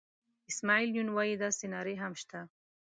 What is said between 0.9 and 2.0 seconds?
یون وایي داسې نارې